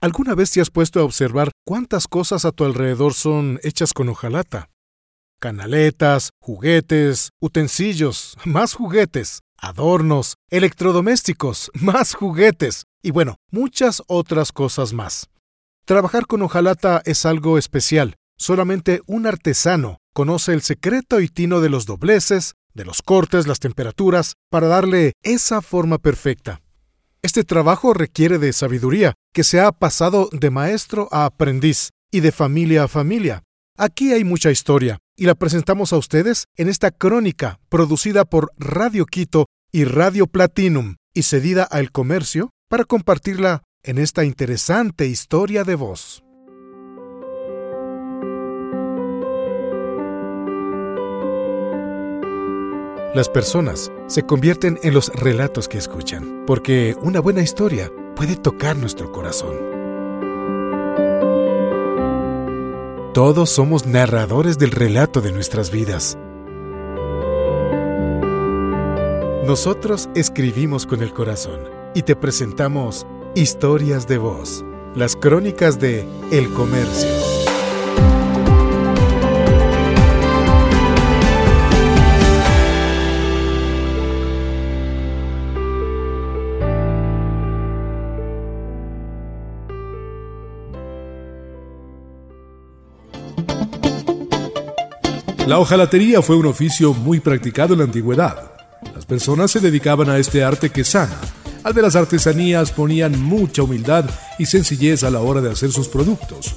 ¿Alguna 0.00 0.36
vez 0.36 0.52
te 0.52 0.60
has 0.60 0.70
puesto 0.70 1.00
a 1.00 1.04
observar 1.04 1.50
cuántas 1.64 2.06
cosas 2.06 2.44
a 2.44 2.52
tu 2.52 2.64
alrededor 2.64 3.14
son 3.14 3.58
hechas 3.64 3.92
con 3.92 4.08
hojalata? 4.08 4.70
Canaletas, 5.40 6.30
juguetes, 6.40 7.30
utensilios, 7.40 8.36
más 8.44 8.74
juguetes, 8.74 9.40
adornos, 9.56 10.36
electrodomésticos, 10.50 11.72
más 11.80 12.14
juguetes 12.14 12.84
y 13.02 13.10
bueno, 13.10 13.38
muchas 13.50 14.04
otras 14.06 14.52
cosas 14.52 14.92
más. 14.92 15.30
Trabajar 15.84 16.26
con 16.28 16.42
hojalata 16.42 17.02
es 17.04 17.26
algo 17.26 17.58
especial. 17.58 18.14
Solamente 18.36 19.00
un 19.06 19.26
artesano 19.26 19.98
conoce 20.14 20.52
el 20.52 20.62
secreto 20.62 21.18
y 21.20 21.26
tino 21.26 21.60
de 21.60 21.70
los 21.70 21.86
dobleces, 21.86 22.54
de 22.72 22.84
los 22.84 23.02
cortes, 23.02 23.48
las 23.48 23.58
temperaturas, 23.58 24.34
para 24.48 24.68
darle 24.68 25.14
esa 25.24 25.60
forma 25.60 25.98
perfecta. 25.98 26.60
Este 27.20 27.42
trabajo 27.42 27.94
requiere 27.94 28.38
de 28.38 28.52
sabiduría, 28.52 29.14
que 29.32 29.42
se 29.42 29.60
ha 29.60 29.72
pasado 29.72 30.28
de 30.32 30.50
maestro 30.50 31.08
a 31.10 31.24
aprendiz 31.24 31.90
y 32.12 32.20
de 32.20 32.30
familia 32.30 32.84
a 32.84 32.88
familia. 32.88 33.42
Aquí 33.76 34.12
hay 34.12 34.24
mucha 34.24 34.50
historia, 34.50 34.98
y 35.16 35.26
la 35.26 35.34
presentamos 35.34 35.92
a 35.92 35.96
ustedes 35.96 36.44
en 36.56 36.68
esta 36.68 36.92
crónica 36.92 37.58
producida 37.68 38.24
por 38.24 38.52
Radio 38.56 39.04
Quito 39.04 39.46
y 39.72 39.84
Radio 39.84 40.28
Platinum 40.28 40.96
y 41.12 41.22
cedida 41.22 41.64
al 41.64 41.90
comercio 41.90 42.50
para 42.68 42.84
compartirla 42.84 43.64
en 43.82 43.98
esta 43.98 44.24
interesante 44.24 45.06
historia 45.06 45.64
de 45.64 45.74
voz. 45.74 46.22
Las 53.18 53.28
personas 53.28 53.90
se 54.06 54.22
convierten 54.22 54.78
en 54.84 54.94
los 54.94 55.08
relatos 55.08 55.66
que 55.66 55.76
escuchan, 55.76 56.44
porque 56.46 56.94
una 57.02 57.18
buena 57.18 57.42
historia 57.42 57.90
puede 58.14 58.36
tocar 58.36 58.76
nuestro 58.76 59.10
corazón. 59.10 59.56
Todos 63.14 63.50
somos 63.50 63.86
narradores 63.86 64.56
del 64.56 64.70
relato 64.70 65.20
de 65.20 65.32
nuestras 65.32 65.72
vidas. 65.72 66.16
Nosotros 69.44 70.08
escribimos 70.14 70.86
con 70.86 71.02
el 71.02 71.12
corazón 71.12 71.58
y 71.96 72.02
te 72.02 72.14
presentamos 72.14 73.04
Historias 73.34 74.06
de 74.06 74.18
Voz, 74.18 74.64
las 74.94 75.16
crónicas 75.16 75.80
de 75.80 76.06
El 76.30 76.48
Comercio. 76.54 77.37
La 95.48 95.58
hojalatería 95.58 96.20
fue 96.20 96.36
un 96.36 96.44
oficio 96.44 96.92
muy 96.92 97.20
practicado 97.20 97.72
en 97.72 97.78
la 97.78 97.86
antigüedad. 97.86 98.52
Las 98.94 99.06
personas 99.06 99.50
se 99.50 99.60
dedicaban 99.60 100.10
a 100.10 100.18
este 100.18 100.44
arte 100.44 100.68
que 100.68 100.84
sana. 100.84 101.18
Al 101.64 101.72
de 101.72 101.80
las 101.80 101.96
artesanías 101.96 102.70
ponían 102.70 103.18
mucha 103.18 103.62
humildad 103.62 104.04
y 104.38 104.44
sencillez 104.44 105.04
a 105.04 105.10
la 105.10 105.20
hora 105.20 105.40
de 105.40 105.50
hacer 105.50 105.72
sus 105.72 105.88
productos. 105.88 106.54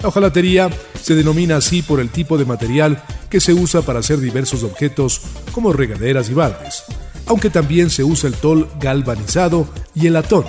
La 0.00 0.10
hojalatería 0.10 0.70
se 1.02 1.16
denomina 1.16 1.56
así 1.56 1.82
por 1.82 1.98
el 1.98 2.10
tipo 2.10 2.38
de 2.38 2.44
material 2.44 3.02
que 3.28 3.40
se 3.40 3.52
usa 3.52 3.82
para 3.82 3.98
hacer 3.98 4.20
diversos 4.20 4.62
objetos 4.62 5.22
como 5.50 5.72
regaderas 5.72 6.30
y 6.30 6.34
baldes, 6.34 6.84
aunque 7.26 7.50
también 7.50 7.90
se 7.90 8.04
usa 8.04 8.28
el 8.28 8.36
tol 8.36 8.70
galvanizado 8.78 9.66
y 9.92 10.06
el 10.06 10.12
latón. 10.12 10.44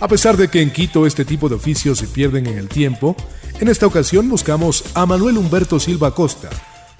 A 0.00 0.08
pesar 0.08 0.38
de 0.38 0.48
que 0.48 0.62
en 0.62 0.72
Quito 0.72 1.04
este 1.04 1.26
tipo 1.26 1.50
de 1.50 1.56
oficios 1.56 1.98
se 1.98 2.08
pierden 2.08 2.46
en 2.46 2.56
el 2.56 2.70
tiempo, 2.70 3.14
en 3.60 3.68
esta 3.68 3.86
ocasión 3.86 4.30
buscamos 4.30 4.82
a 4.94 5.04
Manuel 5.04 5.36
Humberto 5.36 5.78
Silva 5.78 6.14
Costa, 6.14 6.48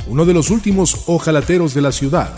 uno 0.08 0.24
de 0.24 0.34
los 0.34 0.50
últimos 0.50 1.02
ojalateros 1.06 1.74
de 1.74 1.82
la 1.82 1.92
ciudad. 1.92 2.32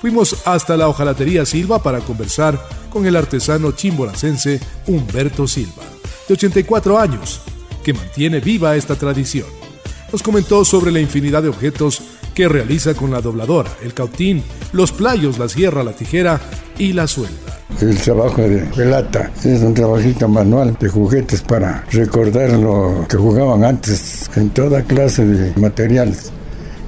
Fuimos 0.00 0.46
hasta 0.46 0.76
la 0.76 0.88
hojalatería 0.88 1.46
Silva 1.46 1.82
para 1.82 2.00
conversar 2.00 2.60
con 2.90 3.06
el 3.06 3.16
artesano 3.16 3.72
chimboracense 3.72 4.60
Humberto 4.86 5.46
Silva, 5.46 5.82
de 6.28 6.34
84 6.34 6.98
años, 6.98 7.40
que 7.82 7.94
mantiene 7.94 8.40
viva 8.40 8.76
esta 8.76 8.96
tradición. 8.96 9.46
Nos 10.12 10.22
comentó 10.22 10.64
sobre 10.64 10.92
la 10.92 11.00
infinidad 11.00 11.42
de 11.42 11.48
objetos 11.48 12.02
que 12.34 12.48
realiza 12.48 12.94
con 12.94 13.10
la 13.10 13.20
dobladora, 13.20 13.70
el 13.82 13.94
cautín, 13.94 14.42
los 14.72 14.92
playos, 14.92 15.38
la 15.38 15.48
sierra, 15.48 15.82
la 15.82 15.92
tijera 15.92 16.40
y 16.78 16.92
la 16.92 17.06
suelda. 17.06 17.60
El 17.80 17.96
trabajo 17.96 18.42
de 18.42 18.86
lata 18.86 19.32
es 19.42 19.62
un 19.62 19.74
trabajito 19.74 20.28
manual 20.28 20.76
de 20.78 20.88
juguetes 20.88 21.42
para 21.42 21.84
recordar 21.90 22.50
lo 22.50 23.06
que 23.08 23.16
jugaban 23.16 23.64
antes 23.64 24.30
en 24.36 24.50
toda 24.50 24.82
clase 24.82 25.24
de 25.24 25.60
materiales 25.60 26.32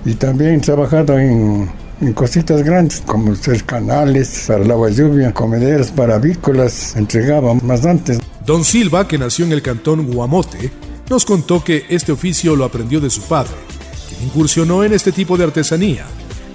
y 0.08 0.14
también 0.14 0.62
trabajado 0.62 1.18
en, 1.18 1.68
en 2.00 2.12
cositas 2.14 2.62
grandes 2.62 3.02
como 3.04 3.34
ser 3.34 3.62
canales 3.64 4.44
para 4.46 4.64
el 4.64 4.70
agua 4.70 4.88
lluvia, 4.88 5.34
comederos 5.34 5.90
para 5.90 6.14
avícolas, 6.14 6.96
entregaban 6.96 7.60
más 7.62 7.84
antes. 7.84 8.18
Don 8.46 8.64
Silva, 8.64 9.06
que 9.06 9.18
nació 9.18 9.44
en 9.44 9.52
el 9.52 9.60
cantón 9.60 10.10
Guamote, 10.10 10.70
nos 11.10 11.26
contó 11.26 11.62
que 11.62 11.84
este 11.90 12.12
oficio 12.12 12.56
lo 12.56 12.64
aprendió 12.64 13.00
de 13.00 13.10
su 13.10 13.20
padre, 13.20 13.52
quien 14.08 14.28
incursionó 14.28 14.82
en 14.82 14.94
este 14.94 15.12
tipo 15.12 15.36
de 15.36 15.44
artesanía. 15.44 16.06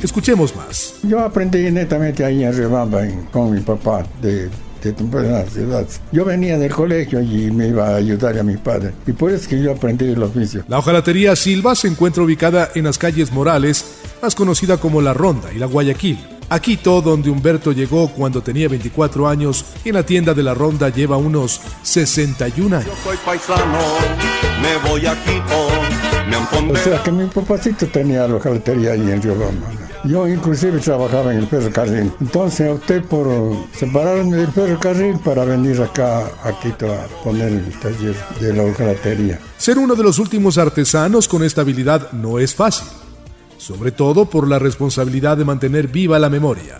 Escuchemos 0.02 0.56
más. 0.56 0.96
Yo 1.04 1.20
aprendí 1.20 1.70
netamente 1.70 2.26
ahí 2.26 2.44
en 2.44 2.58
Rebamba 2.58 3.04
con 3.32 3.52
mi 3.52 3.62
papá 3.62 4.04
de 4.20 4.50
ciudad. 5.50 5.86
Yo 6.12 6.26
venía 6.26 6.58
del 6.58 6.72
colegio 6.72 7.22
y 7.22 7.52
me 7.52 7.68
iba 7.70 7.88
a 7.88 7.96
ayudar 7.96 8.38
a 8.38 8.44
mi 8.44 8.58
padre. 8.58 8.94
Y 9.08 9.14
por 9.14 9.32
eso 9.32 9.50
que 9.50 9.62
yo 9.62 9.72
aprendí 9.72 10.06
el 10.12 10.22
oficio. 10.22 10.64
La 10.68 10.80
hojalatería 10.80 11.36
Silva 11.36 11.76
se 11.76 11.88
encuentra 11.88 12.24
ubicada 12.24 12.70
en 12.76 12.86
las 12.86 12.98
calles 12.98 13.32
Morales, 13.32 13.86
más 14.22 14.36
conocida 14.36 14.78
como 14.78 15.02
La 15.02 15.14
Ronda 15.14 15.52
y 15.54 15.60
La 15.60 15.66
Guayaquil. 15.66 16.20
A 16.50 16.60
Quito, 16.60 17.02
donde 17.02 17.30
Humberto 17.30 17.72
llegó 17.72 18.10
cuando 18.10 18.42
tenía 18.42 18.68
24 18.68 19.28
años, 19.28 19.66
y 19.84 19.90
en 19.90 19.96
la 19.96 20.04
tienda 20.04 20.34
de 20.34 20.44
La 20.44 20.54
Ronda 20.54 20.90
lleva 20.90 21.18
unos 21.18 21.62
61 21.84 22.76
años. 22.76 22.88
Yo 22.88 23.04
soy 23.04 23.18
paisano, 23.26 23.80
me 24.62 24.90
voy 24.90 25.06
a 25.06 25.16
Quito, 25.24 25.68
O 26.70 26.76
sea 26.78 27.04
que 27.04 27.12
mi 27.12 27.26
papacito 27.28 27.86
tenía 27.88 28.28
la 28.28 28.36
hojalatería 28.36 28.94
ahí 28.94 29.12
en 29.12 29.22
Río 29.22 29.36
Roma. 29.36 29.68
Yo 30.06 30.28
inclusive 30.28 30.80
trabajaba 30.80 31.32
en 31.32 31.40
el 31.40 31.48
ferrocarril. 31.48 32.12
Entonces 32.20 32.70
opté 32.70 33.00
por 33.02 33.28
separarme 33.74 34.38
del 34.38 34.52
ferrocarril 34.52 35.18
para 35.20 35.46
venir 35.46 35.82
acá 35.82 36.26
a 36.44 36.60
Quito 36.62 36.92
a 36.92 37.08
poner 37.24 37.50
el 37.54 37.80
taller 37.80 38.16
de 38.40 38.54
la 38.54 38.64
hojalatería. 38.64 39.40
Ser 39.58 39.78
uno 39.78 39.96
de 39.96 40.04
los 40.04 40.20
últimos 40.20 40.58
artesanos 40.58 41.28
con 41.28 41.44
esta 41.44 41.62
habilidad 41.62 42.12
no 42.12 42.40
es 42.40 42.54
fácil, 42.54 42.88
sobre 43.58 43.92
todo 43.92 44.26
por 44.26 44.48
la 44.48 44.60
responsabilidad 44.60 45.38
de 45.38 45.46
mantener 45.46 45.88
viva 45.88 46.20
la 46.20 46.30
memoria. 46.30 46.80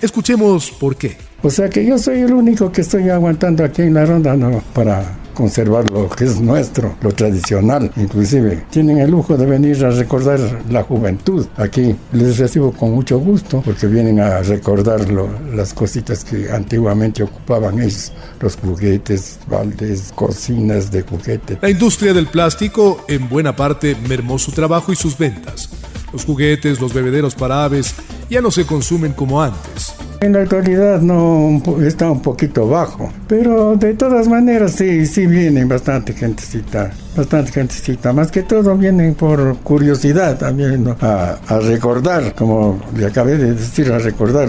Escuchemos 0.00 0.70
por 0.70 0.96
qué. 0.96 1.16
O 1.42 1.50
sea 1.50 1.68
que 1.68 1.84
yo 1.84 1.98
soy 1.98 2.20
el 2.20 2.32
único 2.32 2.72
que 2.72 2.80
estoy 2.80 3.08
aguantando 3.10 3.64
aquí 3.64 3.82
en 3.82 3.94
la 3.94 4.06
ronda 4.06 4.34
no, 4.34 4.62
para 4.72 5.21
conservar 5.32 5.90
lo 5.90 6.08
que 6.08 6.24
es 6.24 6.40
nuestro, 6.40 6.94
lo 7.00 7.12
tradicional. 7.12 7.90
Inclusive 7.96 8.64
tienen 8.70 8.98
el 8.98 9.10
lujo 9.10 9.36
de 9.36 9.46
venir 9.46 9.84
a 9.84 9.90
recordar 9.90 10.38
la 10.70 10.82
juventud. 10.82 11.46
Aquí 11.56 11.96
les 12.12 12.38
recibo 12.38 12.72
con 12.72 12.92
mucho 12.92 13.18
gusto 13.18 13.62
porque 13.64 13.86
vienen 13.86 14.20
a 14.20 14.42
recordar 14.42 15.10
las 15.10 15.74
cositas 15.74 16.24
que 16.24 16.50
antiguamente 16.50 17.22
ocupaban 17.22 17.80
ellos, 17.80 18.12
los 18.40 18.56
juguetes, 18.56 19.38
baldes, 19.48 20.12
cocinas 20.14 20.90
de 20.90 21.02
juguetes. 21.02 21.58
La 21.60 21.70
industria 21.70 22.12
del 22.12 22.26
plástico 22.26 23.04
en 23.08 23.28
buena 23.28 23.54
parte 23.54 23.96
mermó 24.08 24.38
su 24.38 24.52
trabajo 24.52 24.92
y 24.92 24.96
sus 24.96 25.16
ventas. 25.16 25.70
Los 26.12 26.24
juguetes, 26.24 26.80
los 26.80 26.92
bebederos 26.92 27.34
para 27.34 27.64
aves 27.64 27.94
ya 28.28 28.40
no 28.40 28.50
se 28.50 28.66
consumen 28.66 29.12
como 29.12 29.42
antes. 29.42 29.94
En 30.22 30.34
la 30.34 30.42
actualidad 30.42 31.00
no 31.00 31.60
está 31.84 32.08
un 32.08 32.22
poquito 32.22 32.68
bajo, 32.68 33.12
pero 33.26 33.74
de 33.74 33.94
todas 33.94 34.28
maneras 34.28 34.70
sí, 34.70 35.04
sí 35.04 35.26
vienen 35.26 35.68
bastante 35.68 36.12
gentecita, 36.12 36.92
bastante 37.16 37.50
gentecita. 37.50 38.12
Más 38.12 38.30
que 38.30 38.44
todo 38.44 38.76
vienen 38.76 39.16
por 39.16 39.56
curiosidad 39.64 40.38
también 40.38 40.94
a, 41.00 41.38
a, 41.48 41.58
recordar, 41.58 42.36
como 42.36 42.80
le 42.96 43.06
acabé 43.06 43.36
de 43.36 43.54
decir, 43.54 43.90
a 43.90 43.98
recordar 43.98 44.48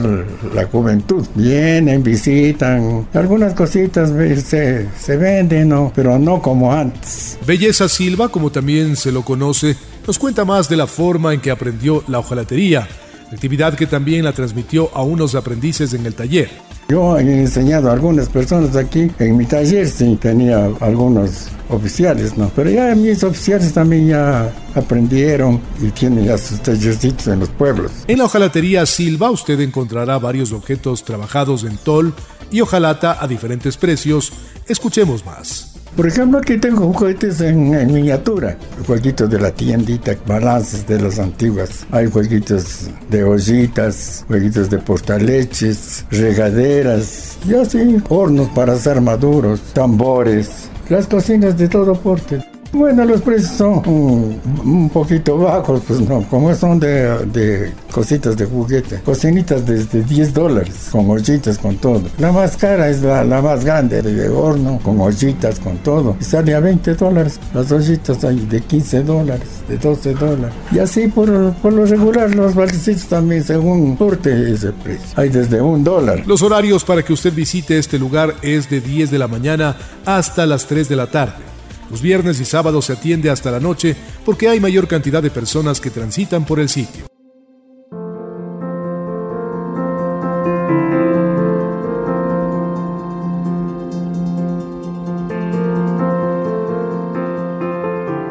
la 0.54 0.66
juventud. 0.66 1.26
Vienen, 1.34 2.04
visitan, 2.04 3.08
algunas 3.12 3.56
cositas 3.56 4.12
se, 4.46 4.88
se 4.96 5.18
venden, 5.18 5.70
¿no? 5.70 5.92
pero 5.96 6.20
no 6.20 6.40
como 6.40 6.72
antes. 6.72 7.40
Belleza 7.48 7.90
Silva, 7.90 8.30
como 8.30 8.52
también 8.52 8.96
se 8.96 9.12
lo 9.12 9.26
conoce, 9.26 9.76
nos 10.06 10.20
cuenta 10.20 10.46
más 10.46 10.70
de 10.70 10.78
la 10.78 10.86
forma 10.86 11.34
en 11.34 11.42
que 11.42 11.50
aprendió 11.50 12.04
la 12.08 12.20
hojalatería 12.20 12.88
actividad 13.34 13.76
que 13.76 13.88
también 13.88 14.24
la 14.24 14.32
transmitió 14.32 14.90
a 14.94 15.04
unos 15.04 15.36
aprendices 15.36 15.94
en 15.94 16.06
el 16.06 16.14
taller. 16.14 16.50
Yo 16.90 17.18
he 17.18 17.22
enseñado 17.22 17.90
a 17.90 17.94
algunas 17.94 18.28
personas 18.28 18.76
aquí 18.76 19.10
en 19.18 19.38
mi 19.38 19.46
taller, 19.46 19.88
sí, 19.88 20.18
tenía 20.22 20.70
algunos 20.82 21.48
oficiales, 21.70 22.38
¿no? 22.38 22.52
Pero 22.56 22.70
ya 22.70 22.94
mis 22.94 23.24
oficiales 23.24 23.74
también 23.74 24.08
ya 24.08 24.54
aprendieron 24.76 25.62
y 25.82 25.90
tienen 25.92 26.26
ya 26.26 26.38
sus 26.38 26.62
tallercitos 26.62 27.28
en 27.28 27.40
los 27.40 27.50
pueblos. 27.50 27.92
En 28.08 28.18
la 28.18 28.26
hojalatería 28.26 28.86
Silva 28.86 29.32
usted 29.32 29.60
encontrará 29.62 30.20
varios 30.20 30.52
objetos 30.52 31.04
trabajados 31.04 31.64
en 31.64 31.78
tol 31.78 32.14
y 32.52 32.62
hojalata 32.62 33.18
a 33.20 33.28
diferentes 33.28 33.78
precios. 33.78 34.32
Escuchemos 34.68 35.26
más. 35.26 35.73
Por 35.96 36.08
ejemplo, 36.08 36.40
aquí 36.40 36.58
tengo 36.58 36.92
juguetes 36.92 37.40
en, 37.42 37.70
miniatura, 37.94 38.58
jueguitos 38.88 39.30
de 39.30 39.40
la 39.40 39.52
tiendita, 39.52 40.16
balances 40.26 40.88
de 40.88 41.00
las 41.00 41.20
antiguas. 41.20 41.86
Hay 41.92 42.10
jueguitos 42.10 42.90
de 43.12 43.24
ollitas, 43.24 44.26
jueguitos 44.28 44.72
de 44.72 44.80
portaleches, 44.80 46.04
regaderas, 46.10 47.38
y 47.48 47.54
así, 47.54 48.02
hornos 48.10 48.50
para 48.50 48.74
hacer 48.74 49.02
maduros, 49.02 49.62
tambores, 49.74 50.68
las 50.90 51.06
cocinas 51.06 51.58
de 51.60 51.68
todo 51.68 51.94
porte. 51.94 52.53
Bueno, 52.74 53.06
los 53.06 53.22
precios 53.22 53.52
son 53.52 53.88
un, 53.88 54.90
poquito 54.92 55.38
bajos, 55.38 55.84
pues 55.88 56.02
no, 56.02 56.24
como 56.28 56.56
son 56.56 56.80
de, 56.80 57.72
cositas 57.92 58.36
de 58.36 58.46
juguete. 58.46 59.00
Cocinitas 59.06 59.64
desde 59.64 60.02
10 60.02 60.34
dólares, 60.34 60.90
con 60.92 61.08
ollitas, 61.08 61.60
con 61.60 61.78
todo. 61.78 62.02
La 62.18 62.32
más 62.32 62.58
cara 62.58 62.90
es 62.90 63.04
la, 63.04 63.24
más 63.44 63.64
grande, 63.64 64.02
de 64.02 64.28
horno, 64.28 64.80
con 64.84 65.00
ollitas, 65.00 65.60
con 65.60 65.78
todo. 65.78 66.18
Y 66.20 66.24
sale 66.24 66.56
a 66.56 66.60
20 66.60 66.96
dólares. 66.96 67.40
Las 67.54 67.72
ollitas 67.72 68.24
hay 68.24 68.40
de 68.48 68.62
15 68.62 69.04
dólares, 69.04 69.50
de 69.70 69.78
12 69.78 70.14
dólares. 70.16 70.56
Y 70.72 70.80
así 70.80 71.08
por, 71.08 71.54
por 71.54 71.74
lo 71.74 71.86
regular, 71.86 72.34
los 72.34 72.56
baldecitos 72.56 73.06
también, 73.06 73.44
según 73.44 73.96
porte, 73.98 74.52
ese 74.52 74.72
precio. 74.72 75.10
Hay 75.16 75.30
desde 75.30 75.62
un 75.62 75.84
dólar. 75.84 76.24
Los 76.26 76.42
horarios 76.42 76.84
para 76.84 77.04
que 77.04 77.14
usted 77.14 77.34
visite 77.34 77.78
este 77.78 78.00
lugar 78.00 78.34
es 78.42 78.68
de 78.68 78.82
10 78.82 79.12
de 79.12 79.20
la 79.20 79.28
mañana 79.28 79.78
hasta 80.06 80.48
las 80.48 80.66
3 80.66 80.90
de 80.90 80.96
la 80.96 81.06
tarde. 81.06 81.53
Los 81.94 82.02
viernes 82.02 82.40
y 82.40 82.46
sábados 82.46 82.86
se 82.86 82.94
atiende 82.94 83.30
hasta 83.30 83.52
la 83.52 83.60
noche 83.60 83.96
porque 84.26 84.50
hay 84.50 84.60
mayor 84.60 84.88
cantidad 84.88 85.22
de 85.22 85.30
personas 85.30 85.80
que 85.80 85.92
transitan 85.92 86.44
por 86.44 86.60
el 86.60 86.68
sitio. 86.68 87.06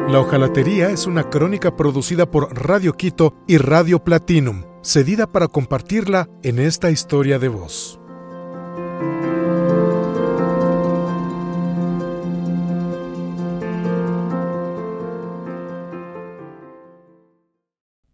La 0.09 0.19
hojalatería 0.19 0.89
es 0.89 1.07
una 1.07 1.29
crónica 1.29 1.77
producida 1.77 2.29
por 2.29 2.53
Radio 2.53 2.91
Quito 2.97 3.33
y 3.47 3.59
Radio 3.59 4.03
Platinum, 4.03 4.65
cedida 4.83 5.31
para 5.31 5.47
compartirla 5.47 6.27
en 6.43 6.59
esta 6.59 6.91
historia 6.91 7.39
de 7.39 7.47
voz. 7.47 7.97